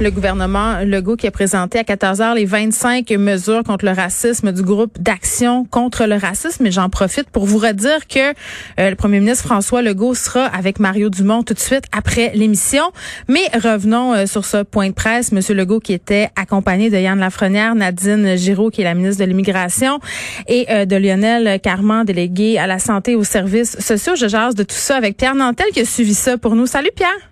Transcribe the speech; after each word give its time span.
Le 0.00 0.10
gouvernement 0.10 0.78
Legault 0.82 1.16
qui 1.16 1.26
a 1.26 1.30
présenté 1.30 1.78
à 1.78 1.84
14 1.84 2.22
heures 2.22 2.34
les 2.34 2.46
25 2.46 3.10
mesures 3.18 3.62
contre 3.62 3.84
le 3.84 3.90
racisme 3.90 4.50
du 4.50 4.62
groupe 4.62 4.98
d'action 4.98 5.66
contre 5.66 6.06
le 6.06 6.14
racisme. 6.14 6.64
Et 6.64 6.70
j'en 6.70 6.88
profite 6.88 7.28
pour 7.28 7.44
vous 7.44 7.58
redire 7.58 8.08
que 8.08 8.30
euh, 8.30 8.88
le 8.88 8.96
premier 8.96 9.20
ministre 9.20 9.44
François 9.44 9.82
Legault 9.82 10.14
sera 10.14 10.46
avec 10.46 10.80
Mario 10.80 11.10
Dumont 11.10 11.42
tout 11.42 11.52
de 11.52 11.58
suite 11.58 11.84
après 11.92 12.32
l'émission. 12.34 12.84
Mais 13.28 13.42
revenons 13.52 14.14
euh, 14.14 14.24
sur 14.24 14.46
ce 14.46 14.62
point 14.62 14.88
de 14.88 14.94
presse. 14.94 15.32
Monsieur 15.32 15.54
Legault 15.54 15.80
qui 15.80 15.92
était 15.92 16.30
accompagné 16.34 16.88
de 16.88 16.96
Yann 16.96 17.18
Lafrenière, 17.18 17.74
Nadine 17.74 18.36
Giraud 18.36 18.70
qui 18.70 18.80
est 18.80 18.84
la 18.84 18.94
ministre 18.94 19.22
de 19.22 19.28
l'Immigration 19.28 20.00
et 20.48 20.64
euh, 20.70 20.86
de 20.86 20.96
Lionel 20.96 21.60
Carman, 21.60 22.06
délégué 22.06 22.56
à 22.56 22.66
la 22.66 22.78
santé 22.78 23.12
et 23.12 23.16
aux 23.16 23.24
services 23.24 23.78
sociaux. 23.80 24.14
Je 24.16 24.28
jase 24.28 24.54
de 24.54 24.62
tout 24.62 24.74
ça 24.74 24.96
avec 24.96 25.18
Pierre 25.18 25.34
Nantel 25.34 25.66
qui 25.74 25.80
a 25.80 25.84
suivi 25.84 26.14
ça 26.14 26.38
pour 26.38 26.56
nous. 26.56 26.64
Salut 26.64 26.90
Pierre. 26.96 27.29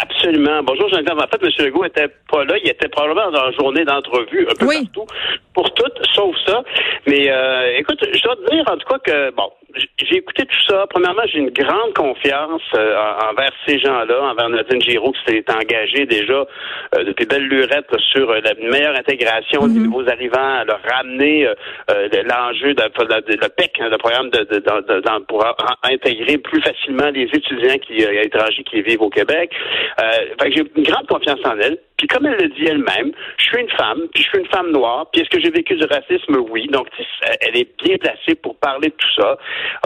Absolument. 0.00 0.62
Bonjour, 0.62 0.88
Jean-Claude. 0.88 1.18
En 1.20 1.26
fait, 1.26 1.42
M. 1.42 1.66
Legault 1.66 1.84
était 1.84 2.08
pas 2.30 2.44
là. 2.44 2.56
Il 2.62 2.68
était 2.68 2.88
probablement 2.88 3.30
dans 3.30 3.50
une 3.50 3.58
journée 3.58 3.84
d'entrevue 3.84 4.46
un 4.48 4.54
peu 4.54 4.66
partout 4.66 5.06
pour 5.54 5.74
tout, 5.74 5.90
sauf 6.14 6.34
ça. 6.46 6.62
Mais 7.06 7.30
euh, 7.30 7.78
écoute, 7.78 7.98
je 8.12 8.22
dois 8.22 8.36
te 8.36 8.54
dire 8.54 8.64
en 8.70 8.76
tout 8.76 8.86
cas 8.88 8.98
que, 8.98 9.30
bon, 9.34 9.50
j'ai 9.74 10.16
écouté 10.16 10.46
tout 10.46 10.60
ça. 10.68 10.86
Premièrement, 10.88 11.22
j'ai 11.26 11.38
une 11.38 11.50
grande 11.50 11.94
confiance 11.94 12.62
euh, 12.74 12.96
envers 13.30 13.52
ces 13.66 13.78
gens-là, 13.78 14.22
envers 14.30 14.48
Nadine 14.48 14.80
Giraud 14.80 15.12
qui 15.12 15.34
s'est 15.34 15.44
engagée 15.52 16.06
déjà 16.06 16.46
euh, 16.94 17.04
depuis 17.04 17.26
belle 17.26 17.46
lurette 17.46 17.90
sur 18.12 18.32
la 18.32 18.54
meilleure 18.54 18.96
intégration 18.96 19.66
des 19.66 19.78
mhm. 19.78 19.86
nouveaux 19.86 20.08
arrivants, 20.08 20.58
à 20.60 20.64
leur 20.64 20.80
ramener 20.82 21.46
l'enjeu 21.88 22.74
de, 22.74 22.82
le 22.82 23.48
PEC, 23.48 23.80
hein, 23.80 23.88
le 23.90 23.98
programme 23.98 24.30
de, 24.30 24.40
de, 24.44 25.24
pour 25.26 25.44
intégrer 25.82 26.38
plus 26.38 26.60
facilement 26.62 27.10
les 27.10 27.28
étudiants 27.32 27.78
qui, 27.78 28.02
étrangers 28.02 28.64
qui 28.64 28.82
vivent 28.82 29.02
au 29.02 29.10
Québec. 29.10 29.50
Euh, 30.00 30.50
j'ai 30.50 30.62
une 30.76 30.82
grande 30.84 31.06
confiance 31.06 31.40
en 31.44 31.58
elle. 31.58 31.78
Puis 31.98 32.06
comme 32.06 32.26
elle 32.26 32.38
le 32.40 32.48
dit 32.48 32.64
elle-même, 32.64 33.12
je 33.36 33.44
suis 33.44 33.60
une 33.60 33.70
femme, 33.70 34.02
puis 34.14 34.22
je 34.22 34.28
suis 34.28 34.38
une 34.38 34.46
femme 34.46 34.70
noire, 34.70 35.10
puis 35.12 35.22
est-ce 35.22 35.30
que 35.30 35.40
j'ai 35.40 35.50
vécu 35.50 35.74
du 35.74 35.84
racisme? 35.84 36.36
Oui. 36.50 36.66
Donc, 36.68 36.88
elle 37.40 37.56
est 37.56 37.68
bien 37.84 37.96
placée 37.98 38.36
pour 38.36 38.56
parler 38.58 38.88
de 38.88 38.94
tout 38.94 39.20
ça. 39.20 39.36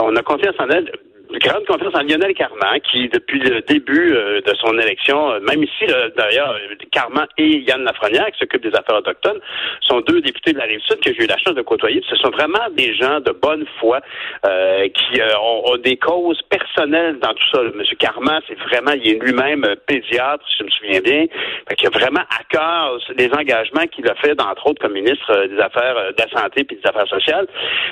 On 0.00 0.14
a 0.14 0.22
confiance 0.22 0.55
en 0.58 0.68
elle 0.68 0.92
grande 1.38 1.64
confiance 1.66 1.94
en 1.94 2.02
Lionel 2.02 2.34
Carman, 2.34 2.80
qui, 2.90 3.08
depuis 3.08 3.40
le 3.40 3.60
début 3.62 4.14
euh, 4.14 4.40
de 4.40 4.55
son 4.56 4.78
élection, 4.78 5.33
euh, 5.33 5.40
même 5.40 5.62
ici, 5.62 5.86
d'ailleurs, 6.16 6.58
Carman 6.90 7.27
et 7.38 7.60
Yann 7.60 7.84
Lafrenière, 7.84 8.30
qui 8.33 8.38
s'occupent 8.38 8.62
des 8.62 8.77
affaires 8.77 8.96
autochtones, 8.96 9.40
sont 9.80 10.00
deux 10.00 10.20
députés 10.20 10.52
de 10.52 10.58
la 10.58 10.64
Rive-Sud 10.64 11.00
que 11.00 11.12
j'ai 11.12 11.24
eu 11.24 11.27
la 11.27 11.38
chance 11.38 11.55
de 11.55 11.62
côtoyer. 11.62 12.02
Ce 12.08 12.16
sont 12.16 12.30
vraiment 12.30 12.68
des 12.77 12.94
gens 12.94 13.20
de 13.20 13.33
bonne 13.33 13.64
foi 13.80 14.00
euh, 14.46 14.88
qui 14.88 15.20
ont, 15.40 15.77
des 15.78 15.96
causes 15.96 16.40
personnelles 16.42 17.18
dans 17.20 17.33
tout 17.34 17.44
ça. 17.52 17.62
Monsieur 17.74 17.96
Carman, 17.96 18.40
c'est 18.46 18.58
vraiment, 18.58 18.92
il 18.92 19.08
est 19.08 19.22
lui-même 19.22 19.66
pédiatre, 19.86 20.44
souviens 20.83 21.00
bien. 21.00 21.27
Fait 21.69 21.86
a 21.86 21.91
vraiment 21.91 22.20
à 22.20 22.44
cœur 22.48 22.98
les 23.16 23.30
engagements 23.33 23.86
qu'il 23.86 24.08
a 24.08 24.14
fait, 24.16 24.41
entre 24.41 24.66
autres, 24.66 24.83
comme 24.83 24.92
ministre 24.92 25.47
des 25.47 25.58
Affaires 25.58 25.94
de 25.94 26.22
la 26.22 26.41
Santé 26.41 26.61
et 26.69 26.74
des 26.74 26.80
Affaires 26.84 27.08
sociales. 27.08 27.47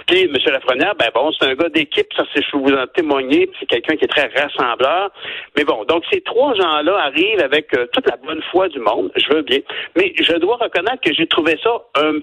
Puis, 0.07 0.29
Monsieur 0.29 0.53
Lafrenière, 0.53 0.95
ben 0.99 1.09
bon, 1.15 1.31
c'est 1.33 1.47
un 1.47 1.55
gars 1.55 1.69
d'équipe, 1.69 2.09
ça, 2.17 2.25
c'est, 2.35 2.43
je 2.43 2.57
vous 2.57 2.73
en 2.73 2.87
témoigner 2.89 3.51
c'est 3.59 3.67
quelqu'un 3.67 3.97
qui 3.97 4.05
est 4.05 4.09
très 4.09 4.31
rassembleur. 4.35 5.11
Mais 5.57 5.65
bon, 5.65 5.85
donc 5.85 6.05
ces 6.13 6.21
trois 6.23 6.55
gens-là 6.55 6.97
arrivent 6.99 7.43
avec 7.43 7.75
euh, 7.77 7.87
toute 7.93 8.07
la 8.09 8.17
bonne 8.17 8.43
foi 8.51 8.69
du 8.69 8.79
monde, 8.79 9.11
je 9.17 9.35
veux 9.35 9.43
bien. 9.43 9.59
Mais 9.97 10.13
je 10.17 10.37
dois 10.39 10.57
reconnaître 10.57 11.01
que 11.05 11.13
j'ai 11.15 11.27
trouvé 11.27 11.59
ça 11.63 11.71
un 11.97 12.15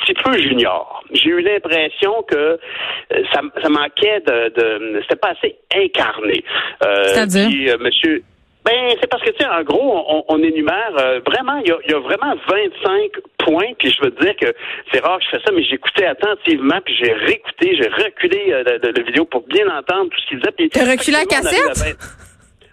petit 0.00 0.14
peu 0.14 0.36
junior. 0.38 1.04
J'ai 1.12 1.30
eu 1.30 1.40
l'impression 1.42 2.22
que 2.22 2.36
euh, 2.36 2.58
ça, 3.32 3.40
ça, 3.60 3.68
manquait 3.68 4.20
de, 4.20 4.48
de 4.54 5.00
c'était 5.02 5.16
pas 5.16 5.30
assez 5.38 5.56
incarné. 5.74 6.44
Euh, 6.84 7.04
C'est-à-dire? 7.04 7.78
monsieur, 7.78 8.24
ben, 8.64 8.94
c'est 9.00 9.08
parce 9.08 9.22
que, 9.24 9.30
tu 9.30 9.38
sais, 9.38 9.46
en 9.46 9.62
gros, 9.62 10.04
on, 10.08 10.24
on 10.28 10.42
énumère 10.42 10.94
euh, 10.98 11.20
vraiment, 11.26 11.56
il 11.64 11.68
y 11.68 11.72
a, 11.72 11.78
y 11.88 11.94
a, 11.94 11.98
vraiment 11.98 12.34
25 12.48 13.10
points, 13.38 13.72
puis 13.78 13.90
je 13.90 14.02
veux 14.02 14.12
te 14.12 14.22
dire 14.22 14.36
que 14.36 14.54
c'est 14.92 15.00
rare 15.00 15.18
que 15.18 15.24
je 15.24 15.30
fais 15.30 15.42
ça, 15.44 15.52
mais 15.52 15.64
j'écoutais 15.64 16.06
attentivement, 16.06 16.80
puis 16.84 16.94
j'ai 16.94 17.12
réécouté, 17.12 17.76
j'ai 17.76 17.88
reculé 17.88 18.52
euh, 18.52 18.62
la, 18.64 19.02
vidéo 19.02 19.24
pour 19.24 19.42
bien 19.48 19.66
entendre 19.66 20.10
tout 20.10 20.20
ce 20.20 20.26
qu'il 20.28 20.38
disait. 20.38 20.68
T'as 20.70 20.90
reculé 20.90 21.16
la 21.16 21.24
cassette? 21.24 21.96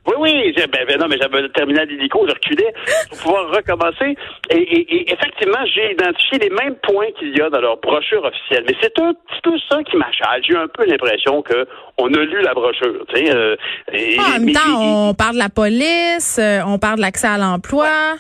Oui, 0.10 0.16
oui, 0.18 0.54
ben, 0.56 0.86
ben, 0.88 1.00
non, 1.00 1.08
mais 1.08 1.18
j'avais 1.22 1.42
le 1.42 1.50
terminal 1.50 1.88
d'hélico, 1.88 2.26
je 2.28 2.34
reculais 2.34 2.74
pour 3.10 3.18
pouvoir 3.20 3.50
recommencer. 3.52 4.16
Et, 4.50 5.12
effectivement, 5.12 5.64
j'ai 5.66 5.92
identifié 5.92 6.40
les 6.40 6.50
mêmes 6.50 6.76
points 6.82 7.12
qu'il 7.20 7.38
y 7.38 7.42
a 7.42 7.50
dans 7.50 7.62
leur 7.62 7.78
brochure 7.78 8.24
officielle. 8.24 8.64
Mais 8.68 8.76
c'est 8.82 8.98
un 9.00 9.14
petit 9.14 9.42
peu 9.44 9.52
ça 9.70 9.84
qui 9.84 9.98
m'achale. 9.98 10.42
J'ai 10.44 10.54
eu 10.54 10.58
un 10.58 10.68
peu 10.68 10.86
l'impression 10.86 11.44
que 11.44 11.68
on 11.98 12.12
a 12.14 12.24
lu 12.24 12.42
la 12.42 12.54
brochure. 12.54 13.06
Tu 13.14 13.18
sais, 13.18 13.36
euh, 13.36 13.56
ah, 13.94 14.38
en 14.38 14.40
même 14.40 14.54
temps, 14.54 15.10
on 15.10 15.14
parle 15.14 15.36
de 15.36 15.40
la 15.40 15.50
police, 15.50 16.40
euh, 16.40 16.62
on 16.66 16.80
parle 16.80 16.98
de 16.98 17.02
l'accès 17.02 17.28
à 17.28 17.38
l'emploi. 17.38 18.16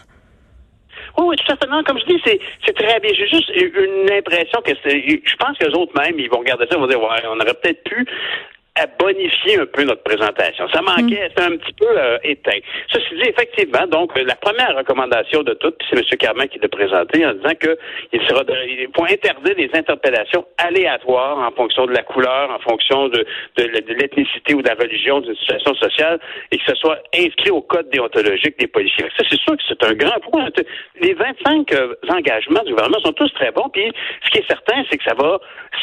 Oui, 1.17 1.25
oui, 1.29 1.35
tout 1.37 1.51
à 1.51 1.55
fait. 1.55 1.85
comme 1.85 1.99
je 1.99 2.05
dis, 2.05 2.21
c'est, 2.23 2.73
très 2.73 2.99
bien. 2.99 3.11
J'ai 3.13 3.27
juste 3.27 3.49
une 3.55 4.11
impression 4.11 4.61
que 4.63 4.71
c'est. 4.83 5.01
Je 5.01 5.35
pense 5.37 5.57
que 5.57 5.65
les 5.65 5.75
autres 5.75 5.93
même, 5.99 6.19
ils 6.19 6.29
vont 6.29 6.39
regarder 6.39 6.65
ça, 6.69 6.75
ils 6.75 6.79
vont 6.79 6.87
dire 6.87 7.01
ouais, 7.01 7.23
on 7.25 7.39
aurait 7.39 7.55
peut-être 7.55 7.83
pu 7.83 8.05
à 8.75 8.87
bonifier 8.87 9.59
un 9.59 9.65
peu 9.65 9.83
notre 9.83 10.03
présentation. 10.03 10.67
Ça 10.69 10.81
manquait, 10.81 11.25
mm. 11.25 11.29
c'était 11.29 11.43
un 11.43 11.57
petit 11.57 11.73
peu 11.73 11.87
euh, 11.89 12.17
éteint. 12.23 12.59
Ceci 12.91 13.15
dit, 13.15 13.29
effectivement, 13.29 13.85
donc 13.87 14.11
la 14.17 14.35
première 14.35 14.75
recommandation 14.75 15.43
de 15.43 15.53
toutes, 15.53 15.77
c'est 15.89 15.97
M. 15.97 16.03
Carman 16.17 16.47
qui 16.47 16.59
l'a 16.59 16.67
présenté 16.67 17.25
en 17.25 17.33
disant 17.33 17.55
que 17.59 17.77
il 18.13 18.21
sera 18.27 18.43
il 18.67 18.87
faut 18.95 19.03
interdire 19.03 19.55
les 19.57 19.69
interpellations 19.73 20.45
aléatoires 20.57 21.37
en 21.39 21.51
fonction 21.51 21.85
de 21.85 21.93
la 21.93 22.03
couleur, 22.03 22.51
en 22.51 22.59
fonction 22.59 23.09
de, 23.09 23.25
de, 23.57 23.93
l'ethnicité 23.93 24.53
ou 24.53 24.61
de 24.61 24.67
la 24.67 24.75
religion 24.75 25.19
d'une 25.21 25.35
situation 25.35 25.73
sociale, 25.75 26.19
et 26.51 26.57
que 26.57 26.63
ce 26.65 26.75
soit 26.75 26.99
inscrit 27.15 27.51
au 27.51 27.61
code 27.61 27.89
déontologique 27.89 28.57
des 28.59 28.67
policiers. 28.67 29.05
Ça, 29.17 29.23
c'est 29.29 29.39
sûr 29.39 29.57
que 29.57 29.63
c'est 29.67 29.83
un 29.83 29.93
grand 29.93 30.19
point. 30.31 30.47
Les 31.01 31.13
25 31.13 31.73
euh, 31.73 31.93
engagements 32.09 32.63
du 32.63 32.71
gouvernement 32.71 32.99
sont 33.03 33.13
tous 33.13 33.31
très 33.33 33.51
bons, 33.51 33.69
puis 33.69 33.91
ce 34.25 34.29
qui 34.31 34.39
est 34.39 34.47
certain, 34.47 34.83
c'est 34.89 34.97
que 34.97 35.03
ça 35.03 35.15
va 35.15 35.39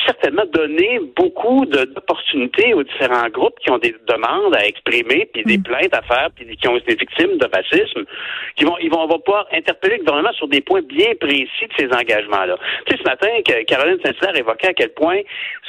certainement 0.07 0.45
donner 0.53 1.01
beaucoup 1.15 1.67
d'opportunités 1.67 2.75
aux 2.77 2.83
différents 2.83 3.29
groupes 3.29 3.59
qui 3.61 3.71
ont 3.71 3.79
des 3.79 3.95
demandes 4.07 4.55
à 4.55 4.67
exprimer, 4.67 5.29
puis 5.33 5.45
des 5.45 5.59
mm. 5.59 5.63
plaintes 5.63 5.95
à 5.95 6.03
faire, 6.03 6.29
puis 6.35 6.57
qui 6.57 6.69
ont 6.69 6.77
été 6.77 6.95
victimes 6.95 7.39
de 7.39 7.49
racisme, 7.53 8.05
qui 8.57 8.65
vont, 8.65 8.77
ils 8.81 8.91
vont, 8.91 9.07
pouvoir 9.19 9.47
interpeller 9.53 9.97
le 9.99 10.05
gouvernement 10.05 10.33
sur 10.33 10.49
des 10.49 10.61
points 10.61 10.83
bien 10.83 11.15
précis 11.21 11.67
de 11.67 11.75
ces 11.79 11.87
engagements-là. 11.87 12.57
Tu 12.87 12.97
sais, 12.97 13.03
ce 13.03 13.09
matin, 13.09 13.29
Caroline 13.67 13.99
Saint-Hilaire 14.05 14.37
évoquait 14.37 14.69
à 14.69 14.75
quel 14.75 14.91
point 14.91 15.21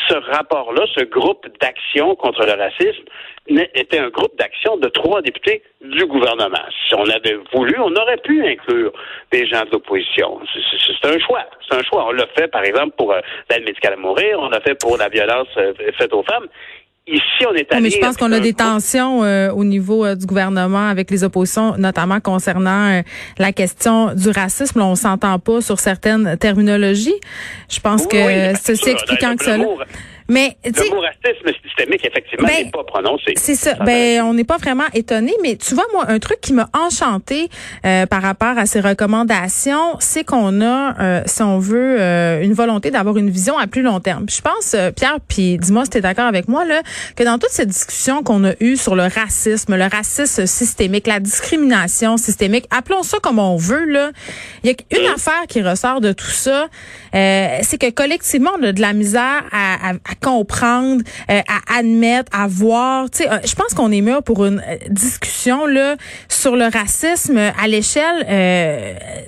ce 0.07 0.16
rapport-là, 0.16 0.85
ce 0.95 1.03
groupe 1.06 1.47
d'action 1.59 2.16
contre 2.16 2.45
le 2.45 2.53
racisme, 2.53 3.03
était 3.50 4.00
un 4.00 4.09
groupe 4.09 4.38
d'action 4.38 4.78
de 4.78 4.88
trois 4.89 5.22
députés 5.22 5.62
du 5.81 6.06
gouvernement. 6.06 6.66
Si 6.88 6.95
on 6.95 7.06
avait 7.06 7.38
voulu, 7.53 7.75
on 7.79 7.94
aurait 7.95 8.18
pu 8.18 8.45
inclure 8.45 8.91
des 9.31 9.47
gens 9.47 9.63
de 9.63 9.72
l'opposition. 9.72 10.39
C'est 10.53 11.07
un 11.07 11.19
choix. 11.19 11.45
C'est 11.68 11.78
un 11.78 11.84
choix. 11.84 12.07
On 12.07 12.12
l'a 12.12 12.28
fait, 12.38 12.47
par 12.47 12.63
exemple, 12.63 12.95
pour 12.97 13.13
euh, 13.13 13.19
l'aide 13.50 13.63
médicale 13.63 13.94
à 13.94 13.97
mourir. 13.97 14.39
On 14.39 14.50
l'a 14.50 14.59
fait 14.62 14.75
pour 14.75 14.97
la 14.97 15.09
violence 15.09 15.47
euh, 15.57 15.74
faite 15.97 16.13
aux 16.13 16.24
femmes. 16.24 16.47
Ici, 17.07 17.45
on 17.50 17.53
est 17.53 17.72
allé. 17.72 17.84
Mais 17.84 17.90
je 17.90 18.00
pense 18.00 18.18
qu'on 18.18 18.34
a 18.34 18.40
des 18.41 18.53
tensions 18.53 19.23
euh, 19.23 19.50
au 19.51 19.63
niveau 19.63 20.06
euh, 20.06 20.16
du 20.16 20.25
gouvernement 20.25 20.90
avec 20.90 21.09
les 21.09 21.23
oppositions, 21.23 21.75
notamment 21.78 22.19
concernant 22.19 22.90
euh, 22.90 23.01
la 23.38 23.53
question 23.53 24.13
du 24.13 24.29
racisme. 24.29 24.81
on 24.81 24.95
s'entend 24.95 25.40
pas 25.40 25.62
sur 25.62 25.79
certaines 25.79 26.35
terminologies. 26.38 27.16
Je 27.69 27.79
pense 27.79 28.07
que 28.07 28.53
ceci 28.62 28.90
expliquant 28.90 29.35
que 29.38 29.45
cela. 29.45 29.66
Mais 30.30 30.58
le 30.66 30.90
mot 30.90 31.02
racisme 31.02 31.50
systémique, 31.64 32.06
effectivement, 32.06 32.48
ben, 32.48 32.66
n'est 32.66 32.72
pas 32.72 32.84
prononcé. 32.84 33.34
C'est 33.38 33.56
ça. 33.56 33.76
Ben, 33.76 34.22
on 34.24 34.34
n'est 34.34 34.44
pas 34.44 34.58
vraiment 34.58 34.84
étonné, 34.94 35.34
mais 35.42 35.56
tu 35.56 35.74
vois, 35.74 35.86
moi, 35.94 36.06
un 36.08 36.20
truc 36.20 36.42
qui 36.42 36.54
m'a 36.54 36.70
enchanté 36.74 37.50
euh, 37.86 38.06
par 38.06 38.22
rapport 38.22 38.58
à 38.58 38.66
ces 38.66 38.82
recommandations, 38.82 39.96
c'est 40.00 40.26
qu'on 40.26 40.62
a, 40.62 41.00
euh, 41.00 41.22
si 41.26 41.42
on 41.44 41.60
veut, 41.60 41.98
euh, 42.00 42.42
une 42.42 42.54
volonté 42.54 42.92
d'avoir 42.92 43.18
une 43.18 43.30
vision 43.30 43.58
à 43.58 43.68
plus 43.68 43.82
long 43.82 44.00
terme. 44.00 44.26
je 44.30 44.42
pense, 44.42 44.76
Pierre, 44.96 45.20
puis 45.28 45.57
dis-moi 45.57 45.86
si 45.86 45.92
tu 45.92 45.98
es 46.00 46.01
d'accord 46.01 46.25
avec 46.25 46.48
moi, 46.48 46.66
là, 46.66 46.81
que 47.16 47.24
dans 47.24 47.40
toute 47.40 47.51
cette 47.51 47.69
discussion 47.69 48.24
qu'on 48.24 48.44
a 48.44 48.54
eue 48.60 48.75
sur 48.75 48.96
le 48.96 49.04
racisme, 49.04 49.75
le 49.75 49.86
racisme 49.86 50.46
systémique, 50.46 51.07
la 51.07 51.19
discrimination 51.19 52.18
systémique, 52.18 52.66
appelons 52.69 53.04
ça 53.04 53.19
comme 53.19 53.40
on 53.40 53.56
veut, 53.56 53.86
là, 53.86 54.12
il 54.63 54.72
y 54.72 54.74
a 54.74 54.98
une 54.98 55.10
mm. 55.10 55.13
affaire 55.13 55.48
qui 55.48 55.62
ressort 55.62 56.01
de 56.01 56.12
tout 56.12 56.25
ça, 56.25 56.68
c'est 57.13 57.80
que 57.80 57.90
collectivement, 57.92 58.51
on 58.60 58.63
a 58.63 58.72
de 58.72 58.81
la 58.81 58.94
misère 58.94 59.44
à, 59.51 59.90
à, 59.90 59.94
à 59.94 60.16
comprendre, 60.22 61.04
euh, 61.30 61.42
à 61.48 61.80
admettre, 61.80 62.31
à 62.34 62.48
voir. 62.48 63.10
Tu 63.10 63.19
sais, 63.19 63.31
euh, 63.31 63.38
je 63.46 63.56
pense 63.56 63.74
qu'on 63.74 63.92
est 63.92 64.02
mûr 64.02 64.24
pour 64.24 64.46
une 64.46 64.60
euh, 64.60 64.78
discussion 64.90 65.66
là 65.66 65.96
sur 66.30 66.56
le 66.56 66.66
racisme 66.66 67.38
à 67.38 67.68
l'échelle, 67.68 68.25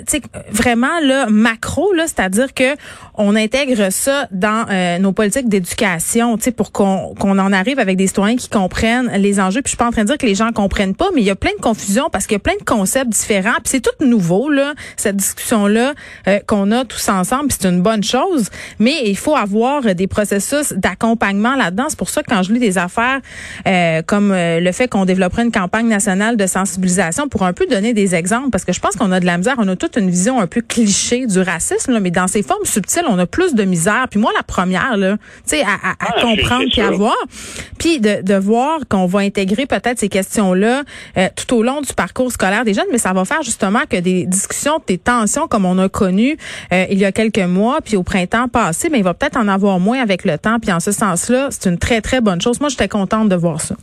tu 0.07 0.17
sais, 0.17 0.21
vraiment 0.51 0.99
là 1.01 1.27
macro 1.29 1.93
là, 1.93 2.05
c'est-à-dire 2.07 2.53
que 2.53 2.75
on 3.19 3.35
intègre 3.35 3.91
ça 3.91 4.27
dans 4.31 4.65
euh, 4.71 4.97
nos 4.97 5.11
politiques 5.11 5.49
d'éducation, 5.49 6.37
tu 6.37 6.45
sais, 6.45 6.51
pour 6.51 6.71
qu'on 6.71 7.13
qu'on 7.19 7.37
en 7.37 7.51
arrive 7.51 7.77
avec 7.77 7.97
des 7.97 8.07
citoyens 8.07 8.37
qui 8.37 8.47
comprennent 8.47 9.11
les 9.17 9.41
enjeux. 9.41 9.61
Puis 9.61 9.71
je 9.71 9.71
suis 9.71 9.77
pas 9.77 9.87
en 9.87 9.91
train 9.91 10.03
de 10.03 10.07
dire 10.07 10.17
que 10.17 10.25
les 10.25 10.35
gens 10.35 10.51
comprennent 10.53 10.95
pas, 10.95 11.09
mais 11.13 11.21
il 11.21 11.27
y 11.27 11.29
a 11.29 11.35
plein 11.35 11.51
de 11.51 11.61
confusion 11.61 12.09
parce 12.09 12.25
qu'il 12.25 12.35
y 12.35 12.37
a 12.37 12.39
plein 12.39 12.55
de 12.57 12.63
concepts 12.63 13.09
différents. 13.09 13.55
Puis 13.55 13.71
c'est 13.71 13.81
tout 13.81 14.05
nouveau 14.05 14.49
là, 14.49 14.73
cette 14.95 15.17
discussion 15.17 15.67
là 15.67 15.93
euh, 16.27 16.39
qu'on 16.47 16.71
a 16.71 16.85
tous 16.85 17.09
ensemble. 17.09 17.51
C'est 17.51 17.67
une 17.67 17.81
bonne 17.81 18.03
chose, 18.03 18.49
mais 18.79 19.01
il 19.05 19.17
faut 19.17 19.35
avoir 19.35 19.93
des 19.93 20.07
processus 20.07 20.71
d'accompagnement 20.71 21.55
là-dedans. 21.55 21.87
C'est 21.89 21.99
pour 21.99 22.09
ça 22.09 22.23
que 22.23 22.29
quand 22.29 22.41
je 22.41 22.53
lis 22.53 22.59
des 22.59 22.77
affaires 22.77 23.19
euh, 23.67 24.01
comme 24.01 24.33
le 24.33 24.71
fait 24.71 24.87
qu'on 24.87 25.03
développerait 25.03 25.43
une 25.43 25.51
campagne 25.51 25.87
nationale 25.87 26.37
de 26.37 26.47
sensibilisation 26.47 27.27
pour 27.27 27.43
un 27.43 27.51
peu 27.51 27.65
donner 27.65 27.93
des 27.93 28.15
exemples, 28.15 28.49
parce 28.49 28.63
que 28.63 28.71
je 28.71 28.79
pense 28.79 28.95
qu'on 28.95 29.11
a 29.11 29.19
de 29.19 29.25
la 29.25 29.37
misère, 29.37 29.55
on 29.57 29.67
a 29.67 29.75
toute 29.75 29.97
une 29.97 30.09
vision 30.09 30.39
un 30.39 30.47
peu 30.47 30.61
cliché 30.61 31.27
du 31.27 31.41
racisme, 31.41 31.91
là, 31.91 31.99
mais 31.99 32.11
dans 32.11 32.27
ses 32.27 32.43
formes 32.43 32.65
subtiles, 32.65 33.03
on 33.09 33.19
a 33.19 33.25
plus 33.25 33.53
de 33.55 33.63
misère. 33.63 34.07
Puis 34.09 34.19
moi, 34.19 34.31
la 34.35 34.43
première, 34.43 34.97
là, 34.97 35.17
tu 35.17 35.23
sais, 35.45 35.61
à, 35.61 35.91
à, 35.91 35.95
Ah, 35.99 36.21
comprendre 36.21 36.65
puis 36.71 36.81
à 36.81 36.91
voir, 36.91 37.15
puis 37.77 37.99
de, 37.99 38.21
de 38.21 38.35
voir 38.35 38.79
qu'on 38.89 39.05
va 39.05 39.19
intégrer 39.19 39.65
peut-être 39.65 39.99
ces 39.99 40.09
questions-là 40.09 40.83
euh, 41.17 41.27
tout 41.35 41.55
au 41.55 41.63
long 41.63 41.81
du 41.81 41.93
parcours 41.93 42.31
scolaire 42.31 42.65
des 42.65 42.73
jeunes, 42.73 42.85
mais 42.91 42.97
ça 42.97 43.13
va 43.13 43.25
faire 43.25 43.43
justement 43.43 43.81
que 43.89 43.97
des 43.97 44.25
discussions, 44.25 44.79
des 44.87 44.97
tensions 44.97 45.47
comme 45.47 45.65
on 45.65 45.77
a 45.79 45.89
connu 45.89 46.37
euh, 46.73 46.85
il 46.89 46.99
y 46.99 47.05
a 47.05 47.11
quelques 47.11 47.37
mois, 47.39 47.79
puis 47.81 47.95
au 47.97 48.03
printemps 48.03 48.47
passé, 48.47 48.89
mais 48.89 48.99
il 48.99 49.03
va 49.03 49.13
peut-être 49.13 49.37
en 49.37 49.47
avoir 49.47 49.79
moins 49.79 49.99
avec 50.01 50.25
le 50.25 50.37
temps. 50.37 50.59
Puis 50.59 50.71
en 50.71 50.79
ce 50.79 50.91
sens-là, 50.91 51.49
c'est 51.51 51.69
une 51.69 51.77
très 51.77 52.01
très 52.01 52.21
bonne 52.21 52.41
chose. 52.41 52.59
Moi, 52.59 52.69
j'étais 52.69 52.87
contente 52.87 53.29
de 53.29 53.35
voir 53.35 53.61
ça. 53.61 53.75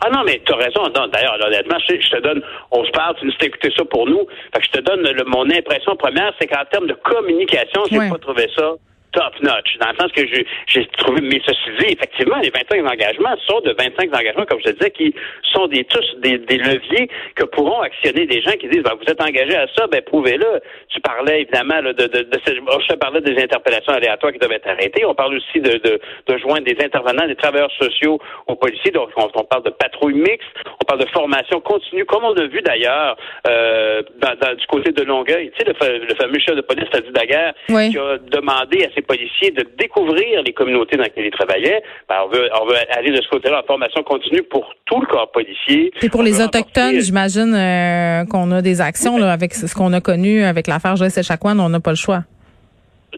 Ah 0.00 0.10
non, 0.10 0.22
mais 0.24 0.40
tu 0.44 0.52
as 0.52 0.56
raison. 0.56 0.88
D'ailleurs, 0.88 1.36
honnêtement, 1.44 1.76
je, 1.88 2.00
je 2.00 2.08
te 2.10 2.20
donne, 2.22 2.42
on 2.70 2.84
se 2.84 2.90
parle, 2.92 3.16
tu 3.16 3.26
nous 3.26 3.32
as 3.40 3.44
écouté 3.46 3.72
ça 3.76 3.84
pour 3.84 4.06
nous. 4.08 4.26
Fait 4.54 4.60
que 4.60 4.66
je 4.66 4.70
te 4.70 4.80
donne 4.80 5.02
le- 5.02 5.24
mon 5.24 5.50
impression 5.50 5.96
première, 5.96 6.32
c'est 6.40 6.46
qu'en 6.46 6.64
termes 6.70 6.86
de 6.86 6.94
communication, 6.94 7.82
j'ai 7.90 7.98
pas 8.10 8.18
trouvé 8.18 8.48
ça 8.56 8.74
top 9.12 9.32
notch. 9.42 9.76
Dans 9.80 9.90
le 9.90 9.96
sens 9.96 10.12
que 10.12 10.22
j'ai 10.66 10.86
trouvé, 10.98 11.20
mais 11.22 11.40
ceci 11.46 11.70
dit, 11.78 11.92
effectivement, 11.94 12.36
les 12.42 12.50
25 12.50 12.84
engagements 12.86 13.36
sont 13.46 13.60
de 13.60 13.74
25 13.78 14.14
engagements, 14.14 14.44
comme 14.46 14.60
je 14.64 14.70
disais, 14.72 14.90
qui 14.90 15.14
sont 15.52 15.66
des 15.66 15.84
tous 15.84 16.04
des, 16.20 16.38
des 16.38 16.58
leviers 16.58 17.08
que 17.34 17.44
pourront 17.44 17.80
actionner 17.80 18.26
des 18.26 18.40
gens 18.42 18.52
qui 18.52 18.68
disent, 18.68 18.82
ben, 18.82 18.92
vous 19.00 19.10
êtes 19.10 19.20
engagés 19.22 19.56
à 19.56 19.66
ça, 19.76 19.86
ben 19.86 20.02
prouvez-le. 20.02 20.60
Tu 20.88 21.00
parlais 21.00 21.42
évidemment 21.42 21.80
là, 21.80 21.92
de, 21.92 22.06
de, 22.06 22.18
de, 22.22 22.38
oh, 22.70 22.78
je 22.88 22.94
parlais 22.96 23.20
des 23.20 23.42
interpellations 23.42 23.92
aléatoires 23.92 24.32
qui 24.32 24.38
doivent 24.38 24.52
être 24.52 24.68
arrêtées. 24.68 25.04
On 25.04 25.14
parle 25.14 25.34
aussi 25.36 25.60
de, 25.60 25.78
de, 25.78 26.00
de 26.26 26.38
joindre 26.38 26.64
des 26.64 26.76
intervenants, 26.84 27.26
des 27.26 27.36
travailleurs 27.36 27.72
sociaux 27.80 28.18
aux 28.46 28.56
policiers. 28.56 28.90
Donc, 28.90 29.10
on, 29.16 29.28
on 29.34 29.44
parle 29.44 29.62
de 29.64 29.70
patrouille 29.70 30.14
mixte, 30.14 30.48
on 30.80 30.84
parle 30.84 31.00
de 31.00 31.08
formation 31.10 31.60
continue, 31.60 32.04
comme 32.04 32.24
on 32.24 32.34
a 32.34 32.46
vu 32.46 32.60
d'ailleurs 32.62 33.16
euh, 33.46 34.02
dans, 34.20 34.34
dans- 34.40 34.54
du 34.54 34.66
côté 34.66 34.92
de 34.92 35.02
Longueuil. 35.04 35.50
Tu 35.58 35.64
sais, 35.64 35.72
le, 35.72 36.04
le 36.06 36.14
fameux 36.14 36.38
chef 36.40 36.56
de 36.56 36.60
police, 36.62 36.88
Fadi 36.92 37.10
Daguerre, 37.12 37.54
Oui. 37.70 37.90
qui 37.90 37.98
a 37.98 38.18
demandé 38.18 38.84
à 38.84 38.88
ses 38.94 39.02
policiers 39.08 39.50
de 39.50 39.66
découvrir 39.78 40.42
les 40.44 40.52
communautés 40.52 40.96
dans 40.96 41.04
lesquelles 41.04 41.26
ils 41.26 41.30
travaillaient. 41.30 41.82
Ben, 42.08 42.16
on, 42.24 42.28
veut, 42.28 42.48
on 42.60 42.66
veut 42.66 42.76
aller 42.90 43.10
de 43.10 43.20
ce 43.20 43.28
côté-là 43.28 43.62
en 43.62 43.66
formation 43.66 44.02
continue 44.02 44.42
pour 44.42 44.72
tout 44.84 45.00
le 45.00 45.06
corps 45.06 45.30
policier. 45.32 45.90
Et 46.02 46.08
pour 46.08 46.20
On 46.20 46.22
les 46.22 46.40
autochtones, 46.40 47.00
j'imagine 47.00 47.54
euh, 47.54 48.24
qu'on 48.26 48.50
a 48.52 48.62
des 48.62 48.80
actions 48.80 49.18
là, 49.18 49.32
avec 49.32 49.54
ce 49.54 49.74
qu'on 49.74 49.92
a 49.92 50.00
connu 50.00 50.42
avec 50.44 50.66
l'affaire 50.66 50.96
Joyce 50.96 51.18
Echaquan, 51.18 51.58
on 51.58 51.68
n'a 51.70 51.80
pas 51.80 51.90
le 51.90 51.96
choix. 51.96 52.24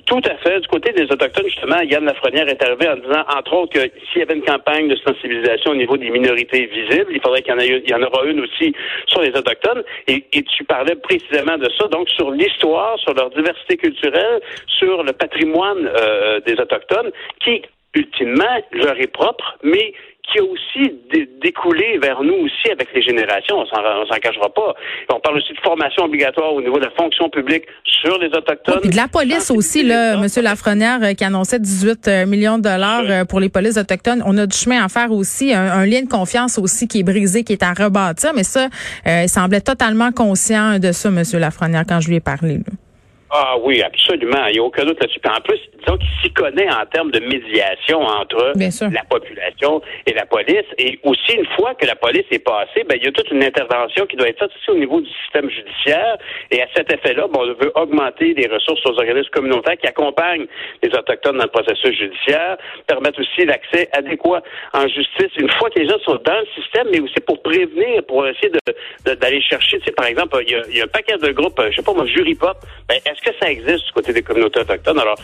Tout 0.06 0.20
à 0.24 0.36
fait. 0.36 0.60
Du 0.60 0.68
côté 0.68 0.92
des 0.92 1.02
Autochtones, 1.10 1.46
justement, 1.46 1.80
Yann 1.82 2.04
Lafrenière 2.04 2.48
est 2.48 2.62
arrivé 2.62 2.88
en 2.88 2.94
disant, 2.96 3.24
entre 3.36 3.52
autres, 3.54 3.72
que 3.72 3.90
s'il 4.12 4.20
y 4.20 4.22
avait 4.22 4.34
une 4.36 4.44
campagne 4.44 4.86
de 4.88 4.94
sensibilisation 4.96 5.72
au 5.72 5.74
niveau 5.74 5.96
des 5.96 6.10
minorités 6.10 6.66
visibles, 6.66 7.10
il 7.12 7.20
faudrait 7.20 7.42
qu'il 7.42 7.52
y 7.52 7.56
en, 7.56 7.58
ait- 7.58 7.82
il 7.84 7.90
y 7.90 7.94
en 7.94 8.02
aura 8.02 8.24
une 8.24 8.40
aussi 8.40 8.72
sur 9.08 9.20
les 9.20 9.30
Autochtones. 9.36 9.82
Et, 10.06 10.24
et 10.32 10.42
tu 10.44 10.62
parlais 10.64 10.94
précisément 10.94 11.58
de 11.58 11.68
ça, 11.76 11.88
donc 11.88 12.08
sur 12.10 12.30
l'histoire, 12.30 12.98
sur 13.00 13.14
leur 13.14 13.30
diversité 13.30 13.76
culturelle, 13.76 14.40
sur 14.78 15.02
le 15.02 15.12
patrimoine 15.12 15.90
euh, 16.00 16.38
des 16.46 16.52
Autochtones, 16.54 17.10
qui, 17.44 17.62
ultimement, 17.96 18.62
leur 18.72 18.96
est 19.00 19.08
propre, 19.12 19.58
mais 19.64 19.92
qui 20.32 20.38
a 20.38 20.44
aussi 20.44 20.94
dé- 21.12 21.28
découlé 21.42 21.98
vers 21.98 22.22
nous 22.22 22.34
aussi 22.44 22.70
avec 22.70 22.88
les 22.94 23.02
générations. 23.02 23.58
On 23.58 23.66
s'en, 23.66 24.16
cachera 24.20 24.48
pas. 24.52 24.74
On 25.12 25.20
parle 25.20 25.38
aussi 25.38 25.52
de 25.52 25.60
formation 25.60 26.04
obligatoire 26.04 26.52
au 26.54 26.60
niveau 26.60 26.78
de 26.78 26.84
la 26.84 26.90
fonction 26.90 27.28
publique 27.28 27.64
sur 27.84 28.18
les 28.18 28.28
Autochtones. 28.28 28.80
Puis 28.80 28.90
de 28.90 28.96
la 28.96 29.08
police 29.08 29.50
aussi, 29.50 29.82
là, 29.82 30.16
Monsieur 30.18 30.42
Lafrenière 30.42 30.98
euh, 31.02 31.14
qui 31.14 31.24
annonçait 31.24 31.58
18 31.58 32.08
euh, 32.08 32.26
millions 32.26 32.58
de 32.58 32.62
dollars 32.64 33.02
euh, 33.08 33.24
pour 33.24 33.40
les 33.40 33.48
polices 33.48 33.76
autochtones. 33.78 34.22
On 34.26 34.36
a 34.38 34.46
du 34.46 34.56
chemin 34.56 34.84
à 34.84 34.88
faire 34.88 35.10
aussi, 35.12 35.52
un, 35.54 35.62
un 35.72 35.86
lien 35.86 36.02
de 36.02 36.08
confiance 36.08 36.58
aussi 36.58 36.86
qui 36.88 37.00
est 37.00 37.02
brisé, 37.04 37.44
qui 37.44 37.52
est 37.52 37.62
à 37.62 37.72
rebâtir. 37.72 38.32
Mais 38.34 38.44
ça, 38.44 38.68
euh, 39.06 39.22
il 39.24 39.28
semblait 39.28 39.60
totalement 39.60 40.12
conscient 40.12 40.78
de 40.78 40.92
ça, 40.92 41.10
Monsieur 41.10 41.38
Lafrenière, 41.38 41.84
quand 41.88 42.00
je 42.00 42.08
lui 42.08 42.16
ai 42.16 42.20
parlé. 42.20 42.54
là. 42.58 42.64
Ah 43.32 43.54
oui, 43.62 43.80
absolument. 43.80 44.44
Il 44.48 44.54
n'y 44.54 44.58
a 44.58 44.62
aucun 44.64 44.84
doute 44.84 44.98
là-dessus. 45.00 45.20
En 45.24 45.40
plus, 45.40 45.58
disons 45.80 45.98
qu'il 45.98 46.08
s'y 46.22 46.32
connaît 46.32 46.68
en 46.70 46.84
termes 46.86 47.10
de 47.10 47.20
médiation 47.20 48.00
entre 48.00 48.52
la 48.90 49.04
population 49.04 49.82
et 50.06 50.12
la 50.12 50.26
police. 50.26 50.64
Et 50.78 50.98
aussi, 51.02 51.32
une 51.34 51.46
fois 51.56 51.74
que 51.74 51.86
la 51.86 51.96
police 51.96 52.24
est 52.30 52.44
passée, 52.44 52.84
ben, 52.88 52.96
il 52.96 53.04
y 53.04 53.08
a 53.08 53.12
toute 53.12 53.30
une 53.30 53.42
intervention 53.42 54.06
qui 54.06 54.16
doit 54.16 54.28
être 54.28 54.38
faite 54.38 54.50
aussi 54.56 54.70
au 54.70 54.78
niveau 54.78 55.00
du 55.00 55.10
système 55.22 55.48
judiciaire. 55.50 56.16
Et 56.50 56.62
à 56.62 56.66
cet 56.76 56.92
effet-là, 56.92 57.26
bon, 57.28 57.40
on 57.42 57.54
veut 57.64 57.72
augmenter 57.74 58.34
les 58.34 58.46
ressources 58.46 58.84
aux 58.86 58.98
organismes 58.98 59.30
communautaires 59.30 59.76
qui 59.76 59.86
accompagnent 59.86 60.46
les 60.82 60.90
Autochtones 60.90 61.38
dans 61.38 61.44
le 61.44 61.50
processus 61.50 61.96
judiciaire, 61.98 62.56
permettre 62.86 63.20
aussi 63.20 63.44
l'accès 63.44 63.88
adéquat 63.92 64.42
en 64.72 64.86
justice 64.88 65.30
une 65.38 65.50
fois 65.52 65.70
que 65.70 65.78
les 65.80 65.88
gens 65.88 65.98
sont 66.04 66.18
dans 66.24 66.38
le 66.40 66.46
système, 66.60 66.88
mais 66.92 67.00
aussi 67.00 67.20
pour 67.26 67.40
prévenir, 67.42 68.02
pour 68.06 68.26
essayer 68.26 68.50
de, 68.50 68.58
de- 69.10 69.14
d'aller 69.14 69.40
chercher, 69.42 69.78
tu 69.78 69.84
sais, 69.86 69.92
par 69.92 70.06
exemple, 70.06 70.36
il 70.46 70.50
y, 70.52 70.54
a, 70.54 70.62
il 70.68 70.76
y 70.76 70.80
a 70.80 70.84
un 70.84 70.88
paquet 70.88 71.16
de 71.16 71.30
groupes, 71.32 71.60
je 71.70 71.76
sais 71.76 71.82
pas 71.82 71.92
moi, 71.92 72.06
Jury 72.06 72.34
Pop, 72.34 72.56
ben, 72.88 72.96
est-ce 72.96 73.20
que 73.20 73.34
ça 73.40 73.50
existe 73.50 73.86
du 73.86 73.92
côté 73.92 74.12
des 74.12 74.22
communautés 74.22 74.60
autochtones? 74.60 74.98
Alors, 74.98 75.16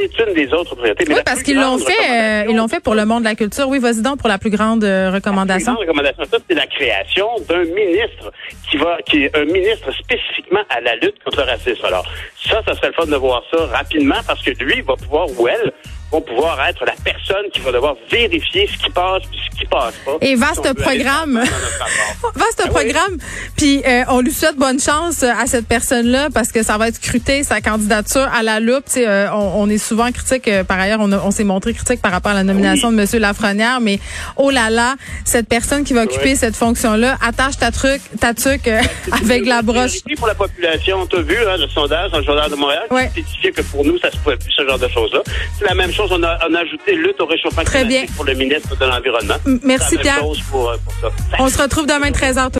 c'est 0.00 0.26
une 0.28 0.34
des 0.34 0.52
autres 0.52 0.74
priorités. 0.76 1.04
Mais 1.08 1.14
Oui, 1.16 1.20
parce 1.24 1.42
qu'ils 1.42 1.56
l'ont 1.60 1.78
fait, 1.78 1.92
euh, 1.92 2.42
recommandation- 2.42 2.50
ils 2.50 2.56
l'ont 2.56 2.68
fait 2.68 2.80
pour 2.80 2.94
le 2.94 3.04
monde 3.04 3.20
de 3.24 3.28
la 3.28 3.34
culture. 3.34 3.68
Oui, 3.68 3.78
vas-y 3.78 4.02
donc 4.02 4.18
pour 4.18 4.28
la 4.28 4.38
plus 4.38 4.50
grande 4.50 4.84
euh, 4.84 5.04
la 5.06 5.10
recommandation. 5.12 5.74
plus 5.76 5.86
grande 5.86 5.98
recommandation, 5.98 6.24
ça, 6.30 6.38
c'est 6.48 6.54
la 6.54 6.66
création 6.66 7.28
d'un 7.48 7.64
ministre 7.64 8.32
qui 8.70 8.76
va, 8.76 8.98
qui 9.04 9.24
est 9.24 9.36
un 9.36 9.44
ministre 9.44 9.90
spécifiquement 9.92 10.60
à 10.70 10.80
la 10.80 10.94
lutte 10.96 11.22
contre 11.24 11.38
le 11.38 11.50
racisme. 11.50 11.84
Alors, 11.84 12.06
ça, 12.48 12.62
ça 12.66 12.74
serait 12.74 12.88
le 12.88 12.92
fun 12.94 13.06
de 13.06 13.16
voir 13.16 13.42
ça 13.50 13.66
rapidement 13.66 14.20
parce 14.26 14.42
que 14.42 14.50
lui 14.62 14.80
va 14.82 14.94
pouvoir, 14.96 15.26
ou 15.38 15.48
elle, 15.48 15.72
vont 16.10 16.20
pouvoir 16.22 16.58
être 16.66 16.84
la 16.84 16.94
personne 17.04 17.44
qui 17.52 17.60
va 17.60 17.70
devoir 17.72 17.94
vérifier 18.10 18.66
ce 18.72 18.78
qui 18.84 18.90
passe 18.90 19.22
puis 19.30 19.38
ce 19.52 19.58
qui 19.58 19.66
passe 19.66 19.94
pas. 20.04 20.12
Et 20.22 20.34
vaste 20.36 20.66
Si 20.66 20.74
programme. 20.74 21.42
Vaste 22.34 22.62
oui. 22.64 22.70
programme. 22.70 23.18
Puis 23.56 23.82
euh, 23.86 24.04
on 24.08 24.20
lui 24.20 24.32
souhaite 24.32 24.56
bonne 24.56 24.80
chance 24.80 25.22
euh, 25.22 25.30
à 25.38 25.46
cette 25.46 25.66
personne-là 25.66 26.28
parce 26.32 26.52
que 26.52 26.62
ça 26.62 26.78
va 26.78 26.88
être 26.88 26.96
scruté 26.96 27.42
sa 27.42 27.60
candidature 27.60 28.28
à 28.34 28.42
la 28.42 28.60
loupe. 28.60 28.84
Euh, 28.96 29.28
on, 29.32 29.62
on 29.62 29.68
est 29.70 29.78
souvent 29.78 30.10
critique. 30.12 30.48
euh, 30.48 30.64
par 30.64 30.78
ailleurs, 30.78 30.98
on, 31.00 31.12
a- 31.12 31.18
on 31.24 31.30
s'est 31.30 31.44
montré 31.44 31.72
critique 31.74 32.00
par 32.00 32.12
rapport 32.12 32.32
à 32.32 32.34
la 32.36 32.44
nomination 32.44 32.90
de 32.90 32.96
Monsieur 32.96 33.18
Lafrenière. 33.18 33.80
Mais 33.80 33.98
oh 34.36 34.50
là 34.50 34.70
là, 34.70 34.94
cette 35.24 35.48
personne 35.48 35.84
qui 35.84 35.92
va 35.94 36.02
occuper 36.04 36.30
Oui. 36.30 36.36
cette 36.36 36.56
fonction-là, 36.56 37.16
attache 37.26 37.58
ta 37.58 37.70
truc, 37.70 38.00
ta 38.20 38.34
tuque 38.34 38.68
euh, 38.68 38.80
avec 39.12 39.46
la 39.46 39.62
broche. 39.62 40.02
pour 40.16 40.26
la 40.26 40.34
population, 40.34 41.06
t'as 41.06 41.20
vu 41.22 41.36
hein, 41.46 41.56
le 41.58 41.68
sondage 41.68 42.10
dans 42.12 42.18
le 42.18 42.24
journal 42.24 42.50
de 42.50 42.56
Montréal 42.56 42.86
qui 43.14 43.50
que 43.52 43.62
pour 43.62 43.84
nous, 43.84 43.98
ça 43.98 44.10
se 44.10 44.16
pouvait 44.18 44.36
plus 44.36 44.52
ce 44.52 44.66
genre 44.66 44.78
de 44.78 44.88
choses-là. 44.88 45.20
C'est 45.58 45.64
la 45.66 45.74
même 45.74 45.92
chose, 45.92 45.97
on 46.10 46.22
a, 46.22 46.38
on 46.48 46.54
a 46.54 46.60
ajouté 46.60 46.94
lutte 46.94 47.20
au 47.20 47.26
réchauffement 47.26 47.64
Très 47.64 47.80
climatique 47.82 48.06
bien. 48.08 48.14
pour 48.16 48.24
le 48.24 48.34
ministre 48.34 48.76
de 48.76 48.84
l'Environnement. 48.84 49.34
Merci, 49.62 49.96
Pierre. 49.98 50.18
chose 50.20 50.40
pour, 50.50 50.70
euh, 50.70 50.76
pour 50.84 50.92
ça. 50.94 51.08
On 51.38 51.48
se 51.48 51.60
retrouve 51.60 51.86
demain 51.86 52.10
13h. 52.10 52.50